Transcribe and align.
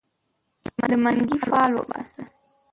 د 0.89 0.91
منګې 1.03 1.37
فال 1.49 1.71
وباسه 1.77 2.23